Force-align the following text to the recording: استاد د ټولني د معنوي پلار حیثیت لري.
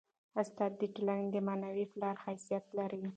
استاد 0.41 0.71
د 0.81 0.83
ټولني 0.95 1.25
د 1.31 1.35
معنوي 1.47 1.85
پلار 1.93 2.15
حیثیت 2.25 2.65
لري. 2.77 3.03